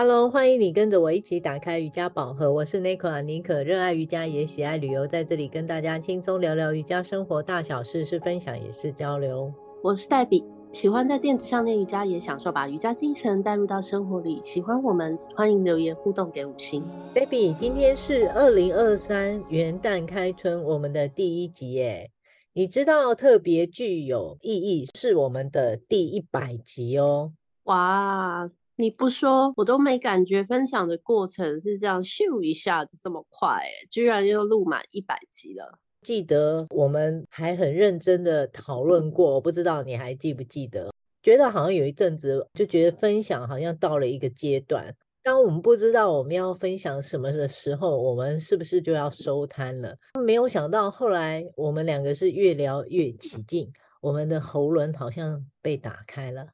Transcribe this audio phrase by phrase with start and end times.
[0.00, 2.52] Hello，欢迎你跟着我一起打开瑜伽宝盒。
[2.52, 9.52] 我是 Nicola 妮可，热爱瑜伽也喜爱旅游，在这里跟大家轻松聊聊瑜伽生活大小事，是分享也是交流。
[9.82, 14.40] 我是黛比，喜欢在垫子上练瑜伽，也享受把瑜伽精神带入到生活里。
[14.44, 16.80] 喜欢我们，欢迎留言互动给五星。
[17.12, 22.08] 黛比，今天是二零二三元旦开春，我们的第一集耶。
[22.52, 27.32] 你知道特别具有意义是我们的第一百集哦。
[27.64, 28.48] 哇！
[28.80, 33.60] 你不说，我都没感觉分享的过程是这样咻一下子这么快，
[33.90, 35.80] 居然又录满一百集了。
[36.02, 40.92] 记得我们还很认真的讨论过，我不知道你还记不记得？
[41.24, 49.96] 觉得好像有一阵子就觉得分享好像到了一个阶段，当我们不知道我们要分享什么的时候，我们是不是就要收摊了？
[50.24, 56.46] 没有想到后来我们两个是越聊越起劲，我们的喉轮好像被打开了。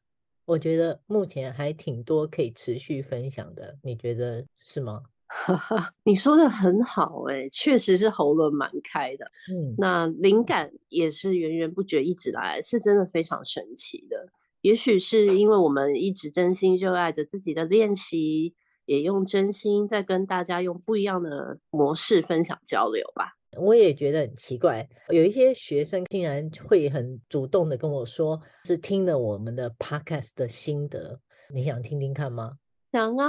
[0.47, 5.03] 我觉得目前还挺多可以持续分享的，你觉得是吗？
[6.05, 9.25] 你说的很好，欸，哎，确实是喉咙蛮开的。
[9.51, 14.29] 嗯，那灵感也是源源不绝一直来，是真的非常神奇的。
[14.61, 23.35] 也许是因为我们一直真心热爱着自己的练习，也用真心在跟大家用不一样的模式分享交流吧。
[23.59, 31.21] 我也觉得很奇怪，有一些学生竟然会很主动的跟我说，是听了我们的 podcast 的心得，
[31.53, 32.59] 你想听听看吗？
[32.93, 33.29] 想啊！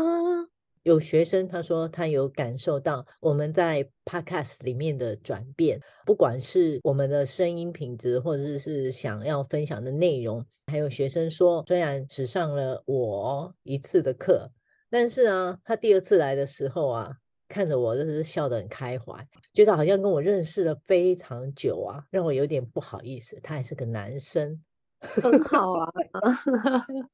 [0.84, 10.46] 有学生他说他有感受到我们在 podcast 里面的转变，不管是我们的声音品质，或者是想要分享的内容。
[10.72, 14.52] 还有学生说，虽然只上了我一次的课，
[14.90, 17.18] 但是啊，他第二次来的时候啊。
[17.48, 23.40] 看着我，就是笑得很开怀，觉得好像跟我认识了非常久啊，让我有点不好意思。
[23.42, 24.62] 他还是个男生，
[25.00, 25.92] 很好啊。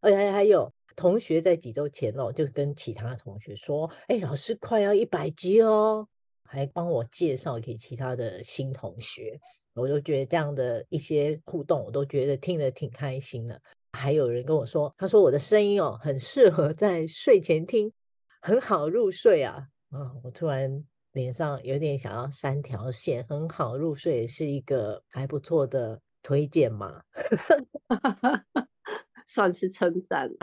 [0.00, 6.08] 而且还有同学在几周前哦，就跟其他同学说：“哎，老师快要一百集哦！”
[6.44, 9.40] 还帮我介绍给其他的新同学。
[9.74, 13.60] 我就觉得这样的一些互动，我都觉得听得挺开心的。
[13.92, 17.92] 还有人跟我说，他说我的声音哦，很适合在睡前听。
[18.40, 19.66] 很好入睡啊！
[19.90, 20.84] 啊、哦，我突然
[21.16, 23.24] 脸上有点想要三条线。
[23.26, 27.02] 很好入睡是一个还不错的推荐嘛，
[29.24, 30.36] 算是称赞了。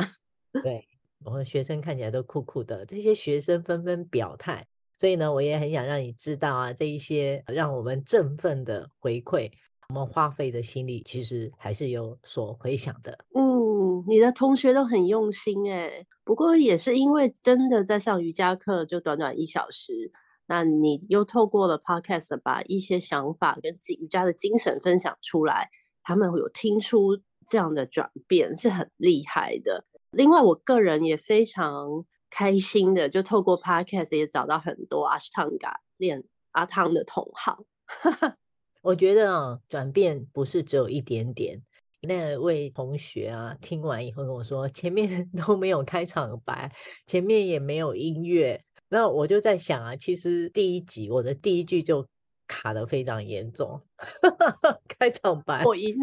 [0.64, 0.88] 对，
[1.24, 4.66] 我们学生看起来都酷酷的，这些学生纷纷表态，
[4.98, 9.52] 所以呢，我也很想让你知道啊，这一些让我们振奋的回馈，
[9.90, 13.20] 我们花费的心力其实还是有所回响的。
[13.36, 16.08] 嗯，你的同学都很用心哎。
[16.24, 20.12] 不过也是因为真的在上瑜伽课，就短短一小时，
[20.54, 25.68] 那你又透过了 podcast 把一些想法跟自瑜伽的精神分享出来，
[26.04, 29.84] 他们会有听出这样的转变，是很厉害的。
[30.12, 37.64] 另外，我个人也非常开心的，就透过 podcast 也找到很多 Ashtanga 练阿汤的同好。
[38.84, 41.64] 我觉得啊，转变不是只有一点点。
[42.02, 46.72] 那位同学啊，听完以后跟我说，前面 都没有开场白，
[47.08, 48.64] 前面也没有音乐。
[48.94, 52.08] 那我就在想啊，其实第一集我的第一句就
[52.48, 53.82] 卡的非常严重，
[54.88, 55.96] 开场白破音，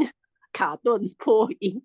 [0.53, 1.85] 卡顿破音。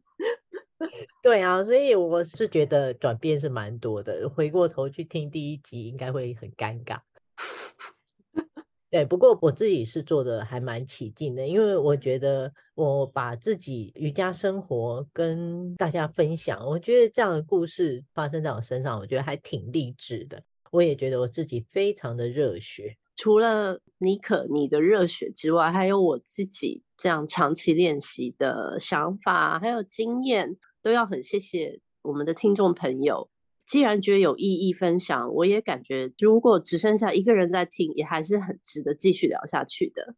[1.21, 4.27] 对啊，所以我是觉得转变是蛮多的。
[4.27, 7.01] 回过头去听第一集，应该会很尴尬。
[8.89, 20.41] 对，不过我自己是做的还蛮起劲的，因为我觉得我把自己瑜伽生活跟大家分享，我觉得这样的故事发生在我身上，我觉得还挺励志的。
[20.75, 22.97] 我也觉得我自己非常的热血。
[23.15, 33.29] 除了妮可你的热血之外，还有我自己这样长期练习的想法，还有经验，都要很谢谢我们的听众朋友。
[33.65, 40.13] 既然觉得有意义分享，我也感觉如果只剩下一个人在听，也还是很值得继续聊下去的。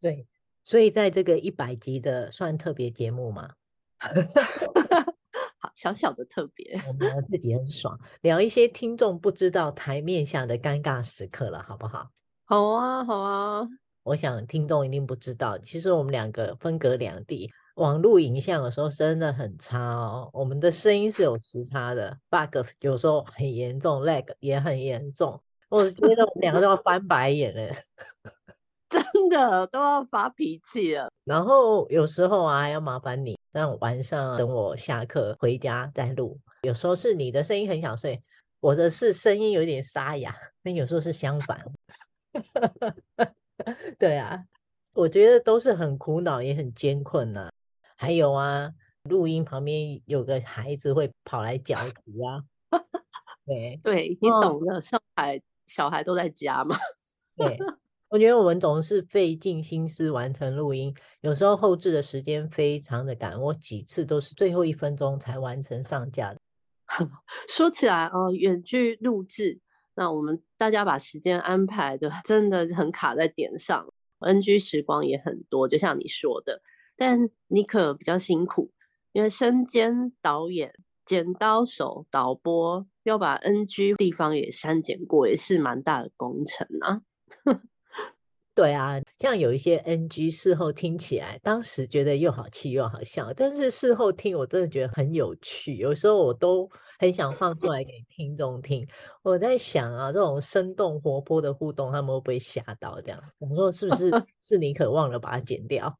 [0.00, 0.26] 对，
[0.64, 3.52] 所以在这个一百集的算特别节目嘛，
[5.60, 12.10] 好小小的特别，我 们自己很爽，聊一些听众不知道台面下的尴尬时刻了，好不好？
[12.44, 13.68] 好啊，好啊。
[14.02, 17.50] 我想听众一定不知道，其实我们两个分隔两地。
[17.76, 28.32] 网络影像有时候真的很差哦，我们的声音是有时差的，bug 有时候很严重，lag 也很严重，我觉得我们两个都要翻白眼了，真
[29.28, 31.10] 的都要发脾气了。
[31.24, 36.38] 然后有时候啊，要麻烦你，让晚上等我下课回家再录。
[36.62, 38.22] 有时候是你的声音很想睡，
[38.60, 41.64] 我的是声音有点沙哑，那有时候是相反。
[43.98, 44.44] 对啊，
[44.94, 47.52] 我觉得都是很苦恼，也很艰困呐、啊。
[47.96, 48.72] 还有啊，
[49.04, 52.42] 录音旁边有个孩子会跑来搅局啊，
[53.46, 56.76] 对，对你懂的，上海小孩都在家嘛。
[57.36, 57.58] 对，
[58.10, 66.40] 我觉得我们总是费尽心思完成录音，有时候后置的时间非常的赶，我几次都是最后一分钟才完成上架的。
[67.48, 69.60] 说起来哦，远距录制，
[69.94, 73.86] 那我们大家把时间安排的真的很卡在点上
[74.18, 76.60] ，NG 时光也很多，就像你说的，
[76.96, 78.72] 但妮可比较辛苦，
[79.12, 80.74] 因为身兼导演、
[81.04, 87.02] 剪刀手、导播，要把 NG 地方也删减过，也是蛮大的工程啊。
[88.54, 95.76] 对啊，像有一些 NG，事后听起来，当时觉得又好气又好笑，但是事后听我真的觉得很有趣。
[95.76, 96.68] 有时候我都
[96.98, 98.86] 很想放出来给听众听。
[99.22, 103.00] 我在想啊，这种生动活泼的互动，他们会不会吓到？
[103.00, 104.10] 这样，我说是不是
[104.42, 105.98] 是你可忘了把它剪掉？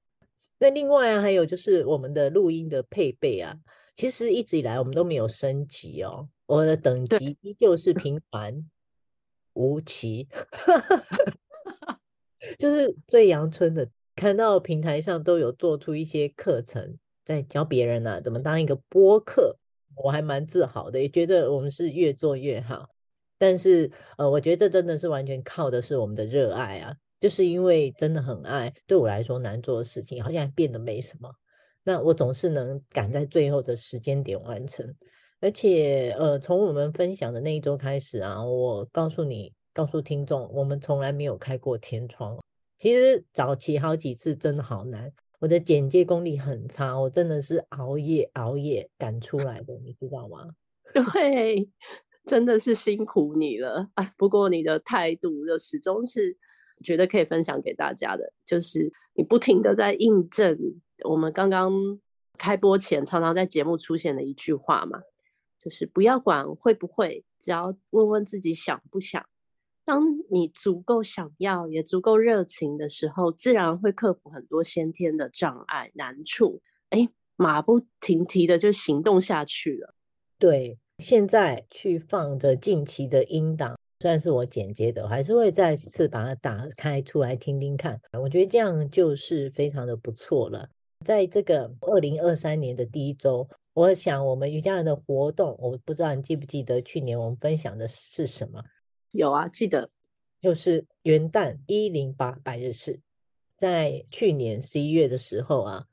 [0.59, 3.57] 那另外啊，还有就是我们的录音的配备啊，
[3.97, 8.69] 其实一直以来我们都没有升级哦，我的等级依旧是平凡
[9.55, 10.29] 无奇。
[12.59, 19.57] 就是最阳春的，看到平台上都有做出一些课程，在教别人啊怎么当一个播客，
[19.97, 22.89] 我还蛮自豪的，也觉得我们是越做越好。
[23.39, 31.31] 但是呃，我觉得这真的是完全靠的是我们的热爱啊，就是因为真的很爱，对我来说难做的事情好像变得没什么，
[31.83, 34.95] 那我总是能赶在最后的时间点完成。
[35.41, 39.53] 而且呃，从我们分享的那一周开始啊，我告诉你。
[39.73, 42.39] 告诉听众，我们从来没有开过天窗。
[42.77, 50.49] 其实早期好几次真的好难，我的剪接功力很差，我真的是熬夜熬夜赶出来的，你知道吗？
[51.13, 51.69] 对，
[52.27, 53.89] 真的是辛苦你了。
[53.95, 56.37] 哎，不过你的态度就始终是
[56.83, 60.59] 觉得可以分享给大家的，就是你不停的在印证
[61.05, 61.73] 我们刚刚
[62.39, 65.01] 开播前常常在节目出现的一句话嘛，
[65.59, 69.25] 就是不要管会不会，只要问问自己想不想。
[69.91, 76.63] 当你足够想要，也足够热情的时候，自然会克服很多先天的障碍难处。
[76.91, 79.93] 哎，马不停蹄的就行动下去了。
[80.39, 88.01] 对，现在去放着近期的音档，虽然是我剪接的，我还是会再次把它打开出来听听看。
[88.13, 90.69] 我觉得这样就是非常的不错了。
[91.05, 98.63] 在这个二零二三年的第一周，我想我们瑜伽人的活动，我不知道你记不记得去年我们分享的是什么？
[99.13, 99.91] 有啊，记得
[100.41, 103.01] 就是元旦一零八拜日式，
[103.57, 105.87] 在去年十一月的时候啊，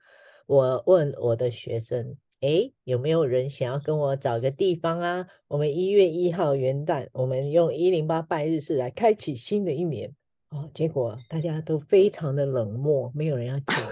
[0.46, 5.28] 我问我的学生，诶，有没有人想要跟我找个地方啊？
[5.48, 10.14] 我们一月一号元旦，我们用一零八拜日式来开启新的一年
[10.50, 10.70] 哦。
[10.74, 13.76] 结果大家都非常的冷漠，没有人要讲。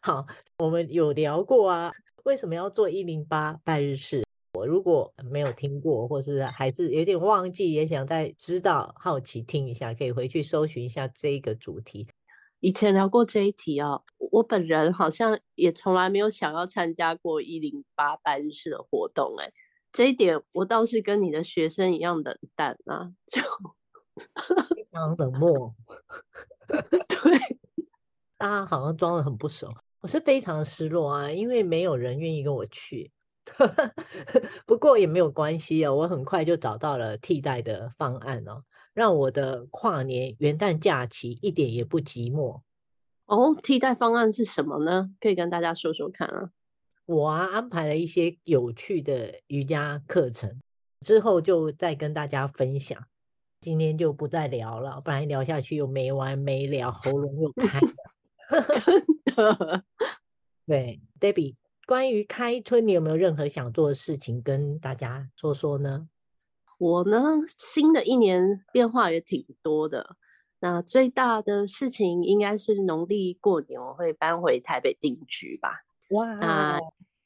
[0.00, 1.92] 好，我们有聊过啊，
[2.22, 4.24] 为什么要做一零八拜日式？
[4.70, 12.06] 我如果没有听过，或是还是有点忘记，也想再知道、好奇听一下，可以回去搜寻一下这个主题。
[12.60, 19.52] 以前聊过这一题哦，我本人好像也从来没有想要参加过一零八班日式的活动，哎，
[19.90, 23.42] 这一点我倒是跟你的学生一样冷淡啊，就
[24.72, 25.74] 非常冷漠。
[26.68, 27.58] 对，
[28.38, 33.10] 大家好像装的很不熟，我是非常失落啊，因为没有人愿意跟我去。
[34.66, 38.64] 不过也没有关系哦，我很快就找到了替代的方案哦，
[38.94, 42.60] 让我的跨年元旦假期一点也不寂寞。
[43.26, 45.10] 哦，替代方案是什么呢？
[45.20, 46.50] 可以跟大家说说看啊。
[47.06, 50.60] 我啊安排了一些有趣的瑜伽课程，
[51.00, 53.04] 之后就再跟大家分享。
[53.60, 57.88] 今天就不再聊了，不然聊下去又没完没了，喉咙又开了。
[58.72, 59.04] 真
[59.36, 59.84] 的，
[60.66, 61.54] 对，Debbie。
[61.90, 66.08] 关于开春，你有没有任何想做的事情跟大家说说呢？
[66.78, 67.18] 我呢，
[67.58, 70.14] 新的一年变化也挺多的。
[70.60, 75.80] 那最大的事情应该是农历过年我会搬回台北定居吧。
[76.10, 76.78] 哇，啊，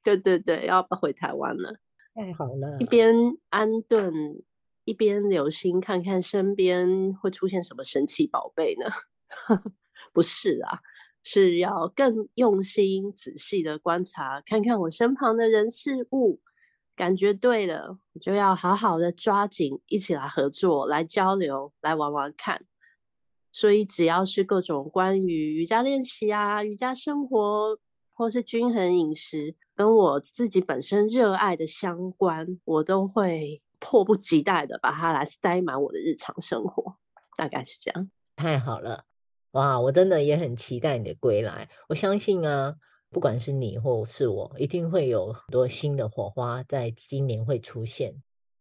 [0.02, 1.76] 对对对，要回台湾了，
[2.14, 2.78] 太好了！
[2.80, 3.14] 一边
[3.50, 4.42] 安顿，
[4.86, 8.90] 一边留心看看身边会出现什么神奇宝贝呢？
[10.14, 10.80] 不是啊。
[11.24, 16.38] 是要更用心、仔细的观察，看看我身旁的人事物，
[16.94, 22.66] 感觉对了，我就要好好的抓紧，一起来合作、来交流、来玩玩看。
[23.50, 27.78] 所以，只要是各种关于瑜伽练习啊、瑜伽生活，
[28.12, 36.96] 或是均衡饮食，跟我自己本身热爱的相关，我都会迫不及待的把它来塞满我的日常生活。
[37.36, 38.10] 大概是这样。
[38.36, 39.04] 太好了。
[39.54, 41.68] 哇，我真的也很期待你的归来。
[41.88, 42.74] 我相信啊，
[43.10, 48.12] 不管是你或是我，一定会有很多新的火花在今年会出现。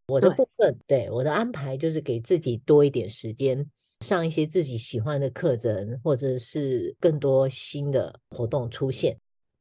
[0.08, 3.72] 我的部分，对，对，我的安排就是给自己多一点时间，
[4.02, 9.18] 上一些自己喜欢的课程，或者是更多新的活动出现。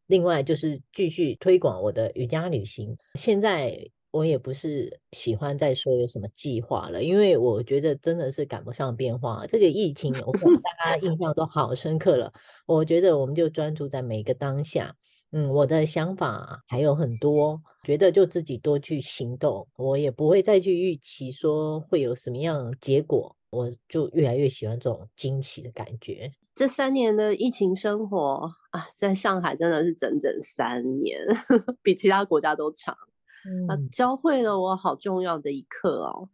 [0.08, 2.94] 另外就是继续推广我的瑜伽旅行。
[3.14, 9.46] 现在我也不是喜欢再说有什么计划了，因为我觉得真的是赶不上变化。
[9.48, 12.32] 这个疫情，我可能 大家印象都好深刻了。
[12.66, 14.94] 我觉得我们就专注在每个当下。
[15.32, 19.66] 嗯，我的想法还有很多，觉得就自己多去行动。
[19.76, 26.30] 我也不会再去预期说会有什么样的结果，我就越来越喜欢这种惊喜的感觉。
[26.54, 31.18] 这三年的疫情生活啊，在上海真的是整整三年，
[31.82, 32.94] 比其他国家都长。
[33.44, 36.28] 嗯，啊，教会了我好重要的一课哦，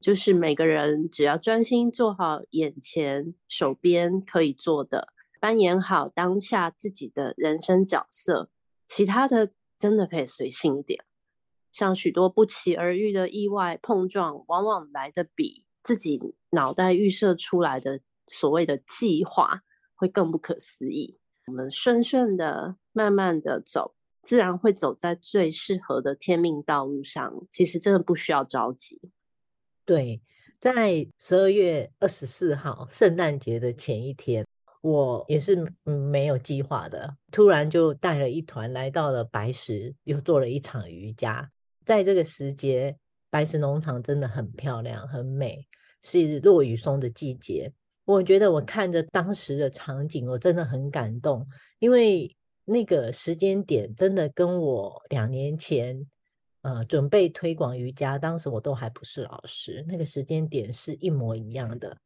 [0.00, 5.08] 就是每个人只要专心做好眼前手边可以做的，
[5.40, 8.50] 扮演好当下自己的人生角色，
[8.86, 11.04] 其他的真的可以随性一点。
[11.70, 18.00] 像许多不期而遇的意外碰撞，往往来的比自己脑袋预设出来的。
[18.30, 19.62] 所谓的计划
[19.94, 21.18] 会更不可思议。
[21.46, 23.94] 我们顺顺的、慢慢的走，
[24.28, 27.32] 自然会走在最适合的天命道路上。
[27.50, 29.00] 其实真的不需要着急。
[29.86, 30.20] 对，
[30.60, 34.46] 在十二月二十四号圣诞节的前一天，
[34.82, 41.50] 我也是嗯没有计划的，突然就带了一团来到了白石，又做了一场瑜伽。
[41.86, 42.98] 在这个时节，
[43.30, 45.66] 白石农场真的很漂亮、很美，
[46.02, 47.72] 是落雨松的季节。
[48.04, 52.36] 我觉得我看着当时的场景，我真的很感动，因为
[52.68, 56.06] 那个时间点真的跟我两年前，
[56.60, 61.96] 呃，准备推广瑜伽，当时我都还不是老师，那个时间点是一模一样的，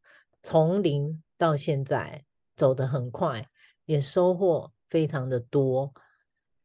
[0.44, 3.48] 从零到现在走得很快，
[3.86, 5.92] 也收获非常的多。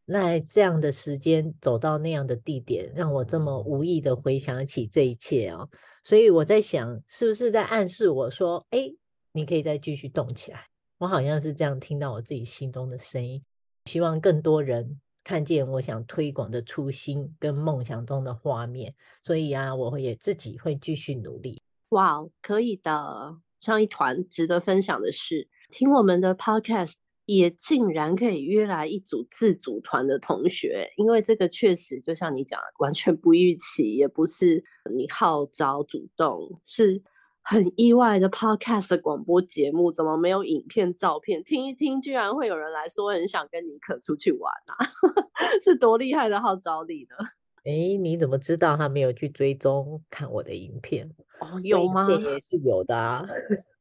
[0.06, 5.68] 那这样的时间走到那样的地点，让我这么无意的回想起这一切啊，
[6.04, 8.94] 所以我在想，是不是在暗示我说，哎？
[9.32, 10.66] 你可以再继续动起来，
[10.98, 13.44] 我好像是这样听到我自己心中的声音。
[13.88, 21.62] 希望更多人看见我想推广的初心跟梦想中的画面，所以啊，我也自己会继续努力。
[21.90, 23.38] 哇，可以的！
[23.62, 26.94] 上一团值得分享的是，听我们的 podcast
[27.26, 34.64] 也竟然可以约来一组自组团的同学，因为这个确实就像你讲，完全不预期，也不是
[34.94, 37.02] 你号召主动，是。
[37.50, 41.42] 很意外的 podcast 的广播节目，怎么没有影片、照片？
[41.46, 44.76] 听一听，居然会有人来说很想跟尼可出去玩啊！
[45.64, 47.16] 是多厉害的号召力呢？
[47.64, 51.10] 哎，你怎么知道他没有去追踪看我的影片？
[51.40, 52.10] 哦，有吗？
[52.12, 53.26] 也是有的啊。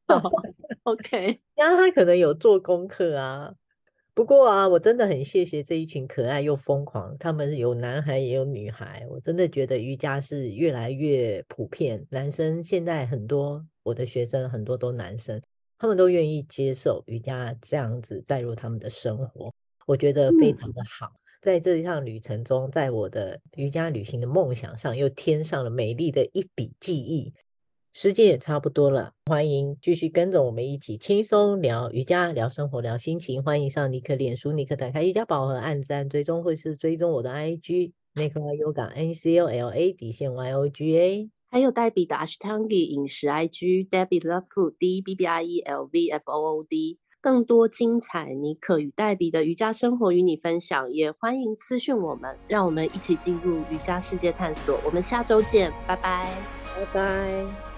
[0.84, 3.52] OK，那他可能有做功课啊。
[4.16, 9.06] 不过啊，我真的很谢谢这一群可爱又疯狂，他们有男孩也有女孩。
[9.10, 15.42] 我真的觉得瑜伽是越来越普遍，男生现在很多，我的学生很多都男生，
[15.76, 19.54] 他们都愿意接受瑜伽这样子带入他们的生活，
[19.86, 21.12] 我觉得非常的好。
[21.42, 27.34] 在这一趟旅程中，在我的瑜伽旅行的梦想上，又添上了美丽的一笔记忆。
[27.98, 33.42] 时间也差不多了，欢迎继续跟着我们一起轻松聊瑜伽、聊生活、聊心情。
[33.42, 43.28] 欢迎上尼克脸书，尼克打开瑜伽宝盒，按赞追踪，或是追踪我的 IG Nicola Yoga N C O L A 底线 Y O G A，还有黛比的 Ashtangi 饮食
[43.28, 54.78] IG Debbie Love Food D B B I E L V F O O D，更多精彩尼克与黛比的瑜伽生活与你分享，也欢迎私讯我们，让我们一起进入瑜伽世界探索。
[54.84, 56.36] 我们下周见，拜拜，
[56.76, 57.75] 拜拜。